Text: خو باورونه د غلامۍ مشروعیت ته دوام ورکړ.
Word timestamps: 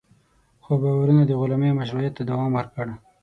خو 0.63 0.71
باورونه 0.81 1.23
د 1.25 1.31
غلامۍ 1.39 1.71
مشروعیت 1.79 2.13
ته 2.17 2.23
دوام 2.29 2.51
ورکړ. 2.55 2.85